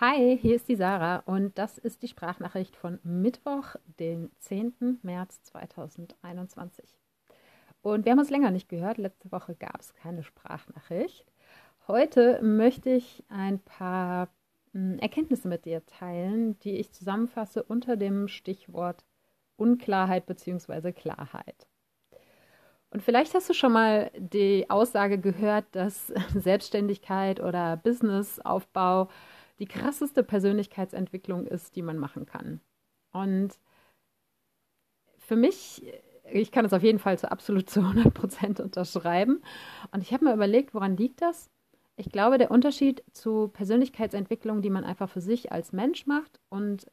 [0.00, 5.00] Hi, hier ist die Sarah und das ist die Sprachnachricht von Mittwoch, den 10.
[5.02, 6.96] März 2021.
[7.82, 8.98] Und wir haben uns länger nicht gehört.
[8.98, 11.26] Letzte Woche gab es keine Sprachnachricht.
[11.88, 14.28] Heute möchte ich ein paar
[14.72, 19.04] hm, Erkenntnisse mit dir teilen, die ich zusammenfasse unter dem Stichwort
[19.56, 20.92] Unklarheit bzw.
[20.92, 21.66] Klarheit.
[22.90, 26.06] Und vielleicht hast du schon mal die Aussage gehört, dass
[26.36, 29.08] Selbstständigkeit oder Businessaufbau
[29.58, 32.60] die krasseste Persönlichkeitsentwicklung ist, die man machen kann.
[33.12, 33.58] Und
[35.18, 35.82] für mich,
[36.30, 39.42] ich kann es auf jeden Fall zu absolut zu 100 Prozent unterschreiben.
[39.92, 41.50] Und ich habe mir überlegt, woran liegt das?
[41.96, 46.86] Ich glaube, der Unterschied zu Persönlichkeitsentwicklung, die man einfach für sich als Mensch macht und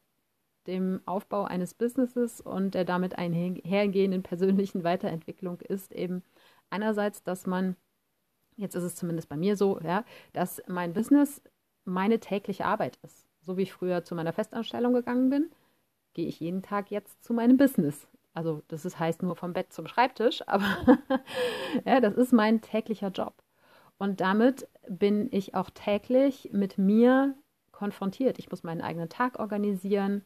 [0.66, 6.24] dem Aufbau eines Businesses und der damit einhergehenden persönlichen Weiterentwicklung ist eben
[6.72, 7.76] einerseits, dass man,
[8.56, 11.42] jetzt ist es zumindest bei mir so, ja, dass mein Business
[11.86, 13.28] meine tägliche Arbeit ist.
[13.44, 15.52] So wie ich früher zu meiner Festanstellung gegangen bin,
[16.14, 18.08] gehe ich jeden Tag jetzt zu meinem Business.
[18.34, 20.66] Also das ist, heißt nur vom Bett zum Schreibtisch, aber
[21.86, 23.34] ja, das ist mein täglicher Job.
[23.98, 27.36] Und damit bin ich auch täglich mit mir
[27.72, 28.40] konfrontiert.
[28.40, 30.26] Ich muss meinen eigenen Tag organisieren.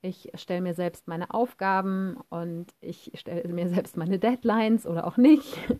[0.00, 5.16] Ich stelle mir selbst meine Aufgaben und ich stelle mir selbst meine Deadlines oder auch
[5.16, 5.58] nicht.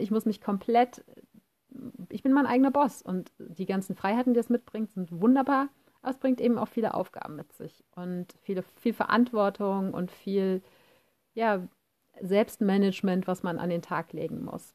[0.00, 1.04] Ich muss mich komplett
[2.08, 5.68] ich bin mein eigener Boss und die ganzen Freiheiten, die es mitbringt, sind wunderbar,
[6.02, 10.62] aber es bringt eben auch viele Aufgaben mit sich und viele, viel Verantwortung und viel
[11.34, 11.66] ja,
[12.20, 14.74] Selbstmanagement, was man an den Tag legen muss.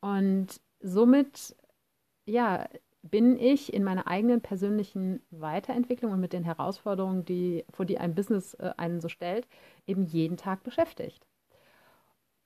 [0.00, 1.54] Und somit
[2.24, 2.68] ja,
[3.02, 8.14] bin ich in meiner eigenen persönlichen Weiterentwicklung und mit den Herausforderungen, die, vor die ein
[8.14, 9.46] Business äh, einen so stellt,
[9.86, 11.26] eben jeden Tag beschäftigt.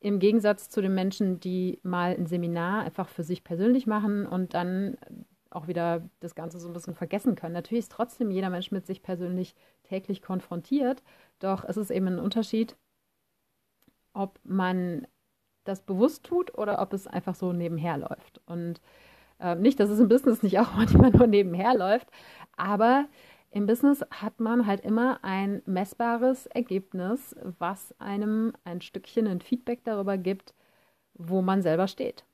[0.01, 4.55] Im Gegensatz zu den Menschen, die mal ein Seminar einfach für sich persönlich machen und
[4.55, 4.99] dann
[5.51, 7.55] auch wieder das Ganze so ein bisschen vergessen können.
[7.55, 11.03] Natürlich ist trotzdem jeder Mensch mit sich persönlich täglich konfrontiert,
[11.39, 12.77] doch es ist eben ein Unterschied,
[14.13, 15.07] ob man
[15.65, 18.41] das bewusst tut oder ob es einfach so nebenher läuft.
[18.47, 18.81] Und
[19.41, 22.09] äh, nicht, dass es im Business nicht auch manchmal nur nebenher läuft,
[22.57, 23.07] aber
[23.55, 29.85] im Business hat man halt immer ein messbares Ergebnis, was einem ein Stückchen ein Feedback
[29.85, 30.55] darüber gibt,
[31.15, 32.25] wo man selber steht.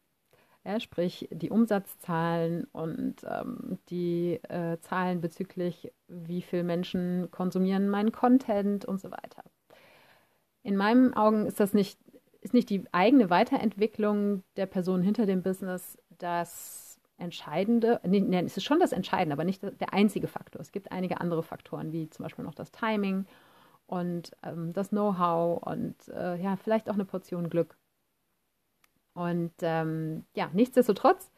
[0.64, 8.12] Ja, sprich die Umsatzzahlen und ähm, die äh, Zahlen bezüglich, wie viele Menschen konsumieren meinen
[8.12, 9.44] Content und so weiter.
[10.62, 11.98] In meinen Augen ist das nicht,
[12.40, 16.89] ist nicht die eigene Weiterentwicklung der Person hinter dem Business das
[17.20, 20.60] entscheidende, nee, nee, es ist schon das Entscheidende, aber nicht der einzige Faktor.
[20.60, 23.26] Es gibt einige andere Faktoren, wie zum Beispiel noch das Timing
[23.86, 27.76] und ähm, das Know-how und äh, ja, vielleicht auch eine Portion Glück.
[29.14, 31.30] Und ähm, ja, nichtsdestotrotz,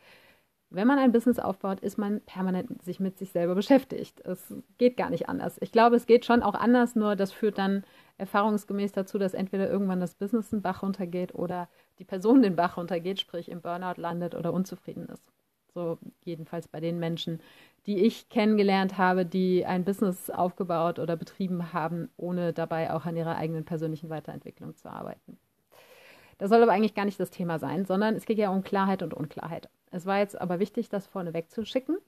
[0.71, 4.21] wenn man ein Business aufbaut, ist man permanent sich mit sich selber beschäftigt.
[4.25, 5.57] Es geht gar nicht anders.
[5.61, 7.85] Ich glaube, es geht schon auch anders, nur das führt dann
[8.19, 11.69] erfahrungsgemäß dazu, dass entweder irgendwann das Business den Bach runtergeht oder
[11.99, 15.31] die Person den Bach runtergeht, sprich im Burnout landet oder unzufrieden ist.
[15.75, 17.41] So jedenfalls bei den Menschen,
[17.87, 23.17] die ich kennengelernt habe, die ein Business aufgebaut oder betrieben haben, ohne dabei auch an
[23.17, 25.39] ihrer eigenen persönlichen Weiterentwicklung zu arbeiten.
[26.39, 29.03] Das soll aber eigentlich gar nicht das Thema sein, sondern es geht ja um Klarheit
[29.03, 29.69] und Unklarheit.
[29.91, 31.99] Es war jetzt aber wichtig, das vorne wegzuschicken,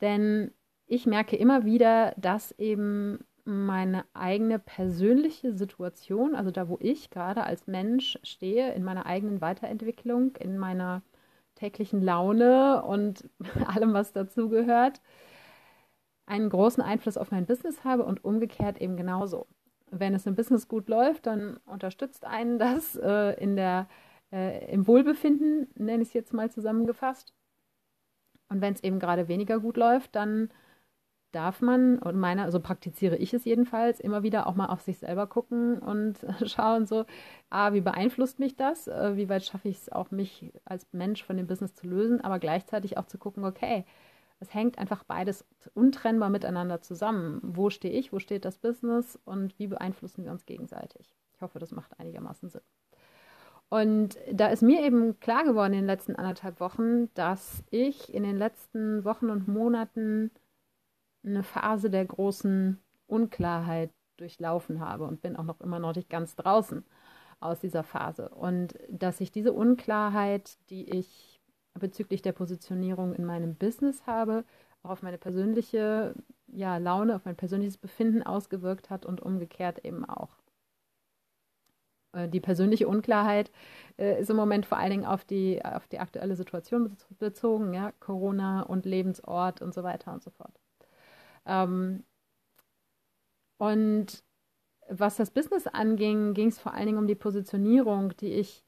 [0.00, 0.52] denn
[0.86, 7.44] ich merke immer wieder, dass eben meine eigene persönliche Situation, also da, wo ich gerade
[7.44, 11.02] als Mensch stehe, in meiner eigenen Weiterentwicklung, in meiner
[11.54, 13.28] täglichen Laune und
[13.66, 15.00] allem, was dazugehört,
[16.26, 19.46] einen großen Einfluss auf mein Business habe und umgekehrt eben genauso.
[19.90, 23.88] Wenn es im Business gut läuft, dann unterstützt einen das äh, in der,
[24.32, 27.32] äh, im Wohlbefinden, nenne ich es jetzt mal zusammengefasst.
[28.48, 30.50] Und wenn es eben gerade weniger gut läuft, dann
[31.34, 34.98] darf man, und meiner, so praktiziere ich es jedenfalls, immer wieder auch mal auf sich
[34.98, 37.04] selber gucken und schauen so,
[37.50, 38.88] ah, wie beeinflusst mich das?
[38.88, 42.20] Äh, wie weit schaffe ich es auch, mich als Mensch von dem Business zu lösen,
[42.20, 43.84] aber gleichzeitig auch zu gucken, okay,
[44.40, 47.40] es hängt einfach beides untrennbar miteinander zusammen.
[47.42, 51.14] Wo stehe ich, wo steht das Business und wie beeinflussen wir uns gegenseitig?
[51.34, 52.62] Ich hoffe, das macht einigermaßen Sinn.
[53.70, 58.22] Und da ist mir eben klar geworden in den letzten anderthalb Wochen, dass ich in
[58.22, 60.30] den letzten Wochen und Monaten
[61.24, 66.36] eine Phase der großen Unklarheit durchlaufen habe und bin auch noch immer noch nicht ganz
[66.36, 66.84] draußen
[67.40, 68.28] aus dieser Phase.
[68.30, 71.40] Und dass ich diese Unklarheit, die ich
[71.74, 74.44] bezüglich der Positionierung in meinem Business habe,
[74.82, 76.14] auch auf meine persönliche
[76.46, 80.36] ja, Laune, auf mein persönliches Befinden ausgewirkt hat und umgekehrt eben auch.
[82.12, 83.50] Äh, die persönliche Unklarheit
[83.98, 87.92] äh, ist im Moment vor allen Dingen auf die, auf die aktuelle Situation bezogen, ja,
[88.00, 90.63] Corona und Lebensort und so weiter und so fort.
[91.46, 92.04] Ähm,
[93.58, 94.24] und
[94.88, 98.62] was das Business anging, ging es vor allen Dingen um die Positionierung, die ich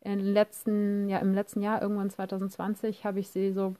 [0.00, 3.74] im letzten, ja, im letzten Jahr, irgendwann 2020, habe ich sie so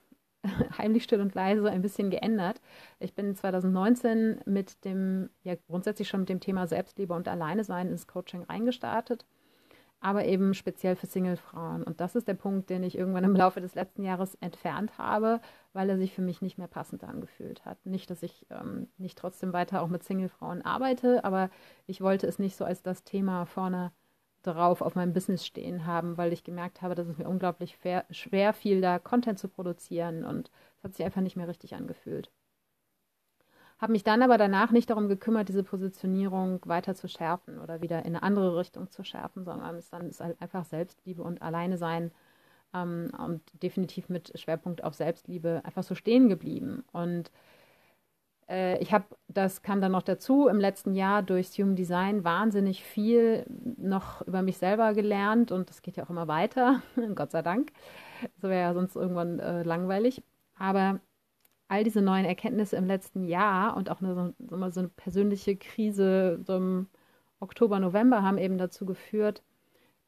[0.78, 2.60] heimlich still und leise ein bisschen geändert.
[2.98, 7.88] Ich bin 2019 mit dem, ja grundsätzlich schon mit dem Thema Selbstliebe und Alleine sein
[7.88, 9.26] ins Coaching reingestartet,
[10.00, 11.82] aber eben speziell für Single-Frauen.
[11.82, 15.40] Und das ist der Punkt, den ich irgendwann im Laufe des letzten Jahres entfernt habe,
[15.72, 17.84] weil er sich für mich nicht mehr passend angefühlt hat.
[17.84, 21.50] Nicht, dass ich ähm, nicht trotzdem weiter auch mit Single-Frauen arbeite, aber
[21.86, 23.92] ich wollte es nicht so als das Thema vorne
[24.42, 27.78] drauf auf meinem Business stehen haben, weil ich gemerkt habe, dass es mir unglaublich
[28.10, 32.30] schwer fiel, da Content zu produzieren und es hat sich einfach nicht mehr richtig angefühlt.
[33.80, 38.00] Habe mich dann aber danach nicht darum gekümmert, diese Positionierung weiter zu schärfen oder wieder
[38.00, 41.78] in eine andere Richtung zu schärfen, sondern es dann ist halt einfach Selbstliebe und Alleine
[41.78, 42.12] sein
[42.74, 46.84] ähm, und definitiv mit Schwerpunkt auf Selbstliebe einfach so stehen geblieben.
[46.92, 47.30] Und
[48.50, 52.84] äh, ich habe, das kam dann noch dazu, im letzten Jahr durch Human Design wahnsinnig
[52.84, 53.46] viel
[53.78, 56.82] noch über mich selber gelernt und das geht ja auch immer weiter,
[57.14, 57.72] Gott sei Dank.
[58.42, 60.22] So wäre ja sonst irgendwann äh, langweilig.
[60.58, 61.00] Aber
[61.70, 66.56] all diese neuen Erkenntnisse im letzten Jahr und auch eine, so, eine persönliche Krise so
[66.56, 66.88] im
[67.38, 69.44] Oktober, November haben eben dazu geführt,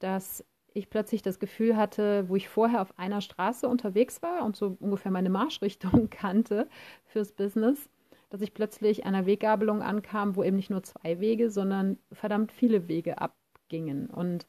[0.00, 0.44] dass
[0.74, 4.76] ich plötzlich das Gefühl hatte, wo ich vorher auf einer Straße unterwegs war und so
[4.80, 6.68] ungefähr meine Marschrichtung kannte
[7.06, 7.88] fürs Business,
[8.30, 12.88] dass ich plötzlich einer Weggabelung ankam, wo eben nicht nur zwei Wege, sondern verdammt viele
[12.88, 14.10] Wege abgingen.
[14.10, 14.46] Und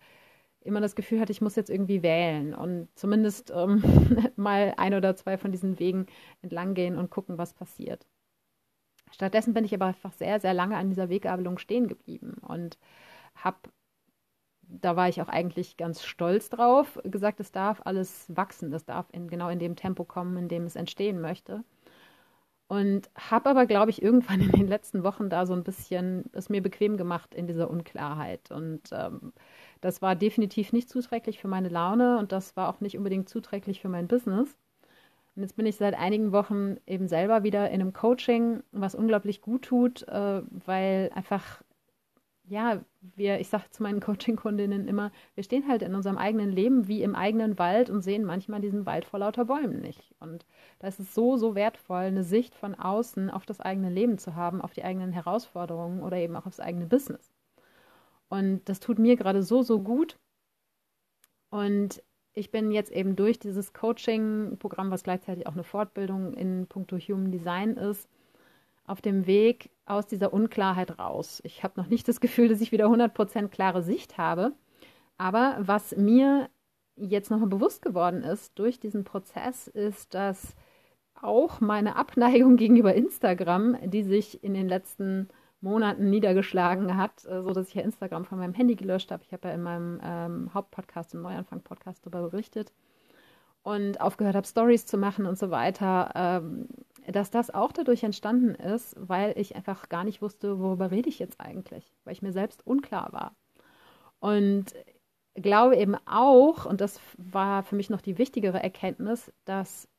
[0.66, 3.84] immer das Gefühl hatte, ich muss jetzt irgendwie wählen und zumindest ähm,
[4.36, 6.08] mal ein oder zwei von diesen Wegen
[6.42, 8.06] entlang gehen und gucken, was passiert.
[9.12, 12.78] Stattdessen bin ich aber einfach sehr, sehr lange an dieser Weggabelung stehen geblieben und
[13.36, 13.58] habe,
[14.62, 19.08] da war ich auch eigentlich ganz stolz drauf, gesagt, es darf alles wachsen, das darf
[19.12, 21.64] in, genau in dem Tempo kommen, in dem es entstehen möchte.
[22.68, 26.50] Und habe aber, glaube ich, irgendwann in den letzten Wochen da so ein bisschen es
[26.50, 28.52] mir bequem gemacht in dieser Unklarheit.
[28.52, 29.34] Und ähm,
[29.84, 33.82] das war definitiv nicht zuträglich für meine Laune und das war auch nicht unbedingt zuträglich
[33.82, 34.56] für mein Business.
[35.36, 39.42] Und jetzt bin ich seit einigen Wochen eben selber wieder in einem Coaching, was unglaublich
[39.42, 41.64] gut tut, äh, weil einfach
[42.46, 46.88] ja, wir, ich sage zu meinen Coaching-Kundinnen immer, wir stehen halt in unserem eigenen Leben
[46.88, 50.14] wie im eigenen Wald und sehen manchmal diesen Wald vor lauter Bäumen nicht.
[50.22, 50.46] Und
[50.80, 54.36] da ist es so, so wertvoll, eine Sicht von außen auf das eigene Leben zu
[54.36, 57.33] haben, auf die eigenen Herausforderungen oder eben auch aufs eigene Business.
[58.34, 60.18] Und das tut mir gerade so, so gut.
[61.52, 62.02] Und
[62.34, 67.32] ich bin jetzt eben durch dieses Coaching-Programm, was gleichzeitig auch eine Fortbildung in puncto Human
[67.32, 68.10] Design ist,
[68.88, 71.44] auf dem Weg aus dieser Unklarheit raus.
[71.46, 74.54] Ich habe noch nicht das Gefühl, dass ich wieder 100% klare Sicht habe.
[75.20, 76.50] Aber was mir
[76.96, 80.56] jetzt nochmal bewusst geworden ist durch diesen Prozess, ist, dass
[81.22, 85.30] auch meine Abneigung gegenüber Instagram, die sich in den letzten
[85.64, 89.24] Monaten niedergeschlagen hat, äh, so dass ich ja Instagram von meinem Handy gelöscht habe.
[89.26, 92.74] Ich habe ja in meinem ähm, Hauptpodcast, im Neuanfang-Podcast darüber berichtet
[93.64, 96.12] und aufgehört habe, Stories zu machen und so weiter.
[96.16, 96.68] Ähm,
[97.08, 101.20] dass das auch dadurch entstanden ist, weil ich einfach gar nicht wusste, worüber rede ich
[101.20, 103.36] jetzt eigentlich, weil ich mir selbst unklar war.
[104.20, 104.74] Und
[105.36, 109.90] glaube eben auch, und das war für mich noch die wichtigere Erkenntnis, dass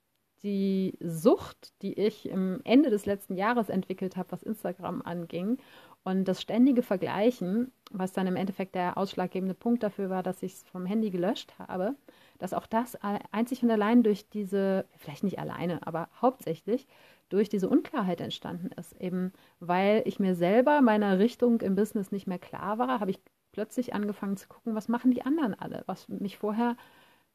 [0.45, 5.59] die Sucht, die ich im Ende des letzten Jahres entwickelt habe, was Instagram anging,
[6.05, 10.53] und das ständige Vergleichen, was dann im Endeffekt der ausschlaggebende Punkt dafür war, dass ich
[10.53, 11.95] es vom Handy gelöscht habe,
[12.39, 12.97] dass auch das
[13.33, 16.87] einzig und allein durch diese, vielleicht nicht alleine, aber hauptsächlich
[17.31, 19.01] durch diese Unklarheit entstanden ist.
[19.01, 23.21] Eben weil ich mir selber meiner Richtung im Business nicht mehr klar war, habe ich
[23.53, 26.77] plötzlich angefangen zu gucken, was machen die anderen alle, was mich vorher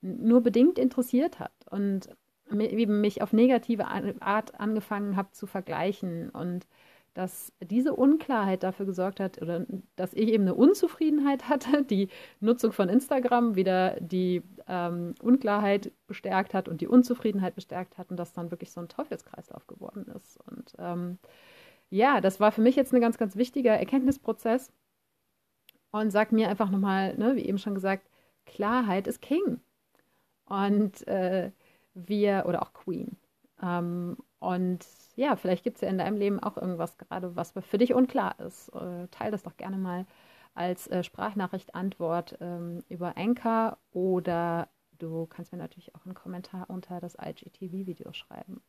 [0.02, 2.10] nur bedingt interessiert hat und
[2.52, 6.68] eben mich auf negative Art angefangen habe zu vergleichen und
[7.14, 9.66] dass diese Unklarheit dafür gesorgt hat oder
[9.96, 16.54] dass ich eben eine Unzufriedenheit hatte, die Nutzung von Instagram wieder die ähm, Unklarheit bestärkt
[16.54, 20.40] hat und die Unzufriedenheit bestärkt hat und das dann wirklich so ein Teufelskreislauf geworden ist.
[20.50, 21.18] Und ähm,
[21.90, 24.72] ja, das war für mich jetzt ein ganz, ganz wichtiger Erkenntnisprozess
[25.92, 28.08] und sagt mir einfach nochmal, ne, wie eben schon gesagt,
[28.46, 29.60] Klarheit ist King.
[30.46, 31.52] Und äh,
[32.08, 33.18] wir, oder auch Queen.
[33.62, 37.78] Ähm, und ja, vielleicht gibt es ja in deinem Leben auch irgendwas gerade, was für
[37.78, 38.70] dich unklar ist.
[38.70, 40.06] Äh, teil das doch gerne mal
[40.54, 46.70] als äh, Sprachnachricht Antwort ähm, über Anchor oder du kannst mir natürlich auch einen Kommentar
[46.70, 48.62] unter das IGTV-Video schreiben.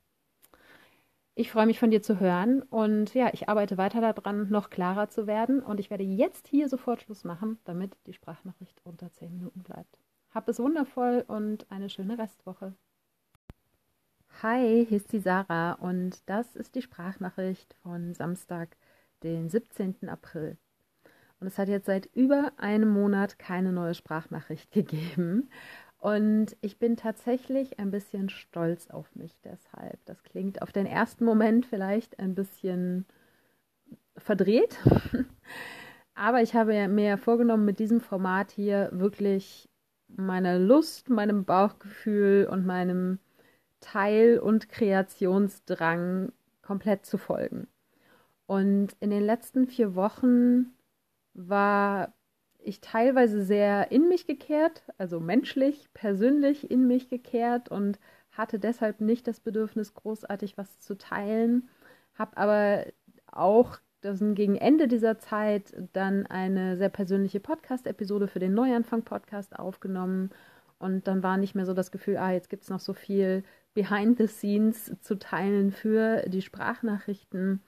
[1.34, 5.08] Ich freue mich von dir zu hören und ja, ich arbeite weiter daran, noch klarer
[5.08, 9.32] zu werden und ich werde jetzt hier sofort Schluss machen, damit die Sprachnachricht unter 10
[9.32, 9.98] Minuten bleibt.
[10.34, 12.74] Hab es wundervoll und eine schöne Restwoche.
[14.42, 18.74] Hi, hier ist die Sarah und das ist die Sprachnachricht von Samstag,
[19.22, 20.08] den 17.
[20.08, 20.56] April.
[21.40, 25.50] Und es hat jetzt seit über einem Monat keine neue Sprachnachricht gegeben.
[25.98, 29.98] Und ich bin tatsächlich ein bisschen stolz auf mich deshalb.
[30.06, 33.04] Das klingt auf den ersten Moment vielleicht ein bisschen
[34.16, 34.78] verdreht.
[36.14, 39.68] Aber ich habe mir vorgenommen, mit diesem Format hier wirklich
[40.08, 43.18] meiner Lust, meinem Bauchgefühl und meinem
[43.80, 46.32] Teil- und Kreationsdrang
[46.62, 47.66] komplett zu folgen.
[48.46, 50.72] Und in den letzten vier Wochen
[51.34, 52.12] war
[52.58, 57.98] ich teilweise sehr in mich gekehrt, also menschlich, persönlich in mich gekehrt und
[58.32, 61.68] hatte deshalb nicht das Bedürfnis, großartig was zu teilen,
[62.14, 62.86] habe aber
[63.26, 70.30] auch das gegen Ende dieser Zeit dann eine sehr persönliche Podcast-Episode für den Neuanfang-Podcast aufgenommen.
[70.78, 73.44] Und dann war nicht mehr so das Gefühl, ah, jetzt gibt es noch so viel
[73.74, 77.62] Behind the Scenes zu teilen für die Sprachnachrichten.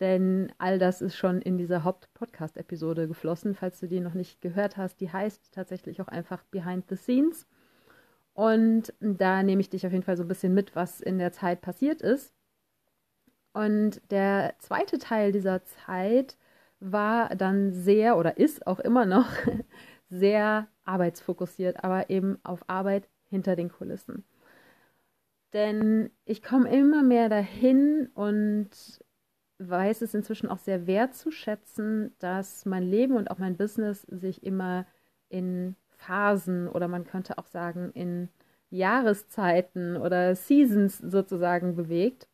[0.00, 3.54] Denn all das ist schon in dieser Haupt-Podcast-Episode geflossen.
[3.54, 7.46] Falls du die noch nicht gehört hast, die heißt tatsächlich auch einfach Behind the Scenes.
[8.34, 11.32] Und da nehme ich dich auf jeden Fall so ein bisschen mit, was in der
[11.32, 12.34] Zeit passiert ist.
[13.54, 16.36] Und der zweite Teil dieser Zeit
[16.78, 19.28] war dann sehr oder ist auch immer noch
[20.10, 24.24] sehr arbeitsfokussiert, aber eben auf Arbeit hinter den Kulissen.
[25.52, 28.68] Denn ich komme immer mehr dahin und
[29.58, 34.86] weiß es inzwischen auch sehr wertzuschätzen, dass mein Leben und auch mein Business sich immer
[35.28, 38.28] in Phasen oder man könnte auch sagen in
[38.70, 42.28] Jahreszeiten oder Seasons sozusagen bewegt.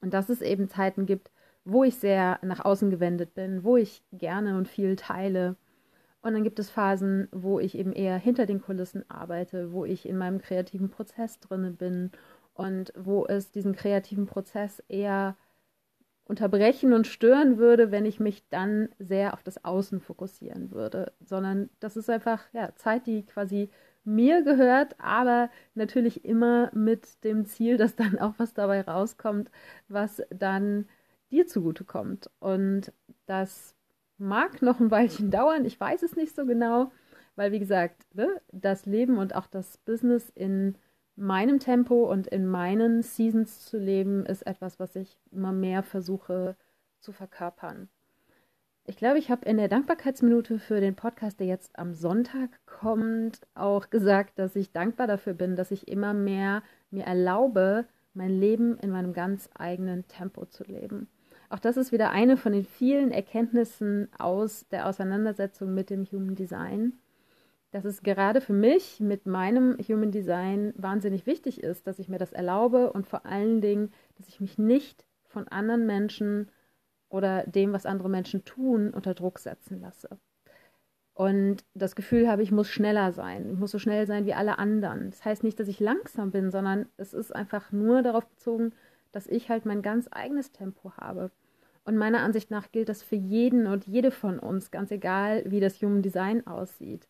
[0.00, 1.30] Und dass es eben Zeiten gibt,
[1.64, 5.56] wo ich sehr nach außen gewendet bin, wo ich gerne und viel teile.
[6.24, 10.08] Und dann gibt es Phasen, wo ich eben eher hinter den Kulissen arbeite, wo ich
[10.08, 12.12] in meinem kreativen Prozess drinne bin
[12.54, 15.36] und wo es diesen kreativen Prozess eher
[16.24, 21.68] unterbrechen und stören würde, wenn ich mich dann sehr auf das Außen fokussieren würde, sondern
[21.80, 23.68] das ist einfach ja, Zeit, die quasi
[24.04, 29.50] mir gehört, aber natürlich immer mit dem Ziel, dass dann auch was dabei rauskommt,
[29.88, 30.88] was dann
[31.30, 32.30] dir zugutekommt.
[32.40, 32.94] Und
[33.26, 33.74] das
[34.18, 36.92] mag noch ein Weilchen dauern, ich weiß es nicht so genau,
[37.36, 40.76] weil wie gesagt, ne, das Leben und auch das Business in
[41.16, 46.56] meinem Tempo und in meinen Seasons zu leben, ist etwas, was ich immer mehr versuche
[47.00, 47.88] zu verkörpern.
[48.86, 53.40] Ich glaube, ich habe in der Dankbarkeitsminute für den Podcast, der jetzt am Sonntag kommt,
[53.54, 58.78] auch gesagt, dass ich dankbar dafür bin, dass ich immer mehr mir erlaube, mein Leben
[58.78, 61.08] in meinem ganz eigenen Tempo zu leben.
[61.48, 66.34] Auch das ist wieder eine von den vielen Erkenntnissen aus der Auseinandersetzung mit dem Human
[66.34, 66.94] Design,
[67.70, 72.18] dass es gerade für mich mit meinem Human Design wahnsinnig wichtig ist, dass ich mir
[72.18, 76.48] das erlaube und vor allen Dingen, dass ich mich nicht von anderen Menschen
[77.08, 80.08] oder dem, was andere Menschen tun, unter Druck setzen lasse.
[81.14, 83.52] Und das Gefühl habe, ich muss schneller sein.
[83.52, 85.10] Ich muss so schnell sein wie alle anderen.
[85.10, 88.72] Das heißt nicht, dass ich langsam bin, sondern es ist einfach nur darauf bezogen,
[89.14, 91.30] dass ich halt mein ganz eigenes Tempo habe.
[91.84, 95.60] Und meiner Ansicht nach gilt das für jeden und jede von uns, ganz egal, wie
[95.60, 97.06] das Human Design aussieht.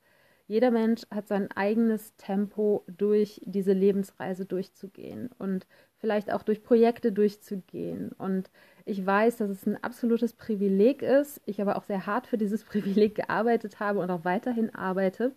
[0.47, 7.13] Jeder Mensch hat sein eigenes Tempo durch diese Lebensreise durchzugehen und vielleicht auch durch Projekte
[7.13, 8.13] durchzugehen.
[8.13, 8.51] Und
[8.85, 12.65] ich weiß, dass es ein absolutes Privileg ist, ich aber auch sehr hart für dieses
[12.65, 15.33] Privileg gearbeitet habe und auch weiterhin arbeite,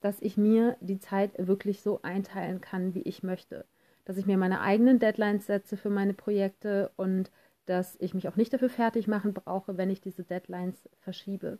[0.00, 3.66] dass ich mir die Zeit wirklich so einteilen kann, wie ich möchte.
[4.10, 7.30] Dass ich mir meine eigenen Deadlines setze für meine Projekte und
[7.66, 11.58] dass ich mich auch nicht dafür fertig machen brauche, wenn ich diese Deadlines verschiebe.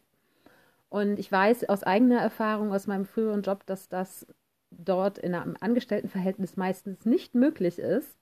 [0.89, 4.27] Und ich weiß aus eigener Erfahrung aus meinem früheren Job, dass das
[4.73, 8.19] dort in einem Angestelltenverhältnis meistens nicht möglich ist.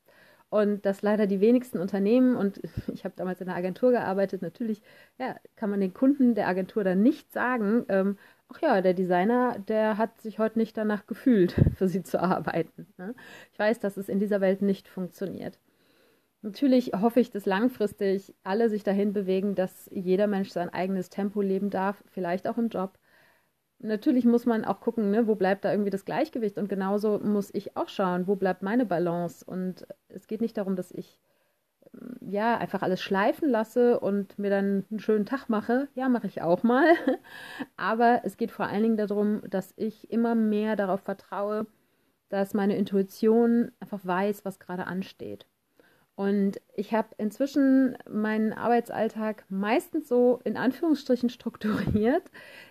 [0.50, 2.60] Und dass leider die wenigsten Unternehmen, und
[2.92, 4.82] ich habe damals in einer Agentur gearbeitet, natürlich
[5.18, 8.18] ja, kann man den Kunden der Agentur dann nicht sagen, ähm,
[8.48, 12.86] ach ja, der Designer, der hat sich heute nicht danach gefühlt, für sie zu arbeiten.
[12.96, 13.14] Ne?
[13.52, 15.58] Ich weiß, dass es in dieser Welt nicht funktioniert.
[16.42, 21.40] Natürlich hoffe ich, dass langfristig alle sich dahin bewegen, dass jeder Mensch sein eigenes Tempo
[21.42, 22.98] leben darf, vielleicht auch im Job.
[23.80, 27.52] Natürlich muss man auch gucken, ne, wo bleibt da irgendwie das Gleichgewicht und genauso muss
[27.54, 29.44] ich auch schauen, wo bleibt meine Balance.
[29.44, 31.20] Und es geht nicht darum, dass ich
[32.20, 35.88] ja einfach alles schleifen lasse und mir dann einen schönen Tag mache.
[35.94, 36.94] Ja, mache ich auch mal.
[37.76, 41.66] Aber es geht vor allen Dingen darum, dass ich immer mehr darauf vertraue,
[42.28, 45.46] dass meine Intuition einfach weiß, was gerade ansteht.
[46.18, 52.24] Und ich habe inzwischen meinen Arbeitsalltag meistens so in Anführungsstrichen strukturiert,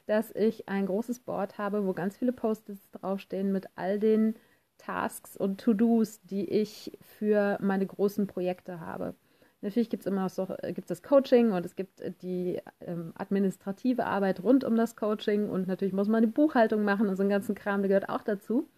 [0.05, 4.35] dass ich ein großes Board habe, wo ganz viele Post-its draufstehen mit all den
[4.77, 9.15] Tasks und To-Dos, die ich für meine großen Projekte habe.
[9.61, 12.61] Natürlich gibt es immer noch so, äh, gibt das Coaching und es gibt äh, die
[12.81, 17.15] ähm, administrative Arbeit rund um das Coaching und natürlich muss man die Buchhaltung machen und
[17.15, 18.69] so einen ganzen Kram, der gehört auch dazu.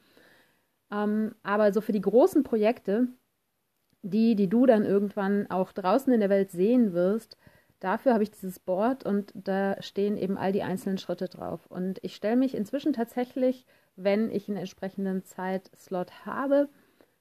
[0.91, 3.08] Ähm, aber so für die großen Projekte,
[4.01, 7.38] die, die du dann irgendwann auch draußen in der Welt sehen wirst,
[7.79, 11.65] dafür habe ich dieses Board und da stehen eben all die einzelnen Schritte drauf.
[11.67, 16.69] Und ich stelle mich inzwischen tatsächlich, wenn ich einen entsprechenden Zeitslot habe,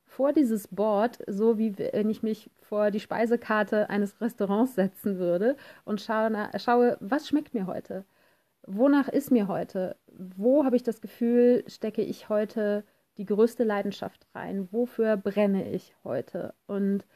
[0.09, 5.57] vor dieses Board, so wie wenn ich mich vor die Speisekarte eines Restaurants setzen würde
[5.85, 8.05] und schaue, schaue was schmeckt mir heute?
[8.67, 9.97] Wonach ist mir heute?
[10.07, 12.85] Wo habe ich das Gefühl, stecke ich heute
[13.19, 14.69] die größte Leidenschaft rein?
[14.73, 16.55] Wofür brenne ich heute?
[16.67, 17.07] Und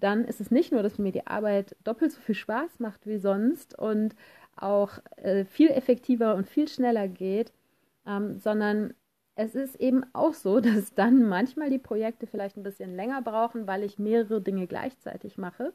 [0.00, 3.18] dann ist es nicht nur, dass mir die Arbeit doppelt so viel Spaß macht wie
[3.18, 4.14] sonst und
[4.56, 7.52] auch äh, viel effektiver und viel schneller geht,
[8.06, 8.94] ähm, sondern
[9.34, 13.66] es ist eben auch so, dass dann manchmal die Projekte vielleicht ein bisschen länger brauchen,
[13.66, 15.72] weil ich mehrere Dinge gleichzeitig mache.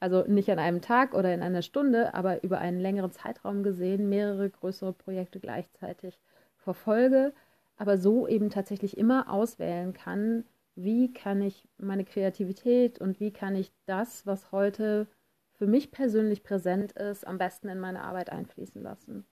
[0.00, 4.08] Also nicht an einem Tag oder in einer Stunde, aber über einen längeren Zeitraum gesehen
[4.08, 6.18] mehrere größere Projekte gleichzeitig
[6.58, 7.32] verfolge
[7.78, 10.44] aber so eben tatsächlich immer auswählen kann,
[10.84, 15.08] wie kann ich meine Kreativität und wie kann ich das, was heute
[15.54, 19.26] für mich persönlich präsent ist, am besten in meine Arbeit einfließen lassen.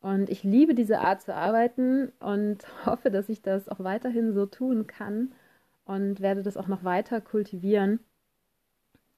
[0.00, 4.46] Und ich liebe diese Art zu arbeiten und hoffe, dass ich das auch weiterhin so
[4.46, 5.34] tun kann
[5.84, 8.00] und werde das auch noch weiter kultivieren.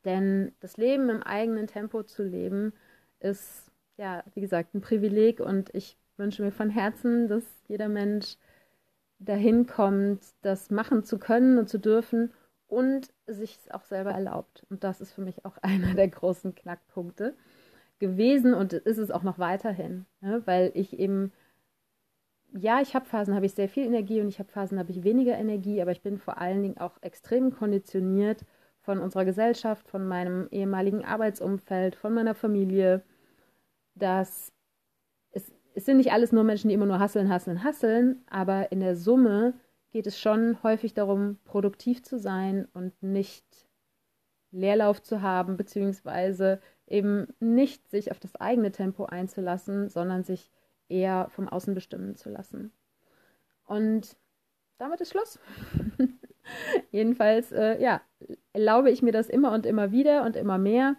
[0.04, 2.72] Denn das Leben im eigenen Tempo zu leben,
[3.20, 8.36] ist, ja, wie gesagt, ein Privileg und ich wünsche mir von Herzen, dass jeder Mensch
[9.18, 12.32] dahin kommt, das machen zu können und zu dürfen
[12.68, 14.66] und sich es auch selber erlaubt.
[14.70, 17.34] Und das ist für mich auch einer der großen Knackpunkte
[17.98, 20.42] gewesen und ist es auch noch weiterhin, ne?
[20.44, 21.32] weil ich eben,
[22.52, 25.02] ja, ich habe Phasen, habe ich sehr viel Energie und ich habe Phasen, habe ich
[25.02, 28.44] weniger Energie, aber ich bin vor allen Dingen auch extrem konditioniert
[28.82, 33.02] von unserer Gesellschaft, von meinem ehemaligen Arbeitsumfeld, von meiner Familie,
[33.94, 34.52] dass
[35.76, 38.96] es sind nicht alles nur Menschen, die immer nur hasseln, hasseln, hasseln, aber in der
[38.96, 39.52] Summe
[39.92, 43.44] geht es schon häufig darum, produktiv zu sein und nicht
[44.50, 50.50] Leerlauf zu haben, beziehungsweise eben nicht sich auf das eigene Tempo einzulassen, sondern sich
[50.88, 52.72] eher vom Außen bestimmen zu lassen.
[53.66, 54.16] Und
[54.78, 55.38] damit ist Schluss.
[56.90, 58.00] Jedenfalls, äh, ja,
[58.54, 60.96] erlaube ich mir das immer und immer wieder und immer mehr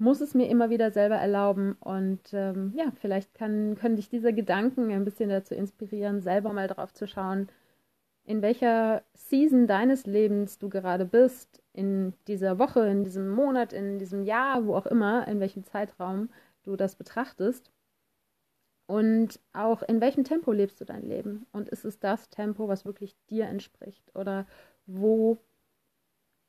[0.00, 1.76] muss es mir immer wieder selber erlauben.
[1.78, 6.68] Und ähm, ja, vielleicht kann, können dich diese Gedanken ein bisschen dazu inspirieren, selber mal
[6.68, 7.48] drauf zu schauen,
[8.24, 13.98] in welcher Season deines Lebens du gerade bist, in dieser Woche, in diesem Monat, in
[13.98, 16.30] diesem Jahr, wo auch immer, in welchem Zeitraum
[16.62, 17.70] du das betrachtest.
[18.86, 21.46] Und auch in welchem Tempo lebst du dein Leben?
[21.52, 24.04] Und ist es das Tempo, was wirklich dir entspricht?
[24.14, 24.46] Oder
[24.86, 25.38] wo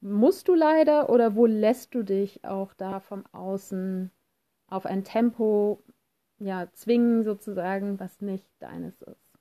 [0.02, 4.12] musst du leider oder wo lässt du dich auch da vom Außen
[4.68, 5.84] auf ein Tempo
[6.40, 9.32] ja, zwingen sozusagen, was nicht deines ist.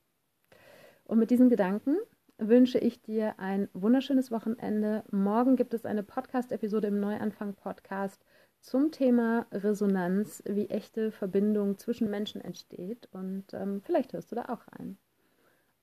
[1.05, 1.97] Und mit diesen Gedanken
[2.37, 5.03] wünsche ich dir ein wunderschönes Wochenende.
[5.11, 8.23] Morgen gibt es eine Podcast-Episode im Neuanfang-Podcast
[8.61, 13.09] zum Thema Resonanz, wie echte Verbindung zwischen Menschen entsteht.
[13.13, 14.99] Und ähm, vielleicht hörst du da auch rein.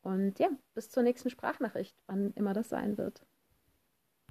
[0.04, 3.26] Und ja, bis zur nächsten Sprachnachricht, wann immer das sein wird.